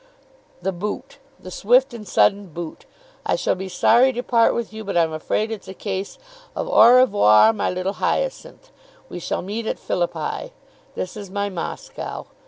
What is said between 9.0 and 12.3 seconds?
We shall meet at Philippi. This is my Moscow.